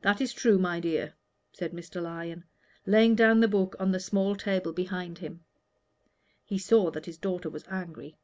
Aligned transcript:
"That 0.00 0.22
is 0.22 0.32
true, 0.32 0.56
my 0.58 0.80
dear," 0.80 1.12
said 1.52 1.72
Mr. 1.72 2.00
Lyon, 2.00 2.44
laying 2.86 3.14
down 3.14 3.40
the 3.40 3.46
book 3.46 3.76
on 3.78 3.92
the 3.92 4.00
small 4.00 4.34
table 4.36 4.72
behind 4.72 5.18
him. 5.18 5.44
He 6.46 6.56
saw 6.56 6.90
that 6.92 7.04
his 7.04 7.18
daughter 7.18 7.50
was 7.50 7.66
angry. 7.68 8.16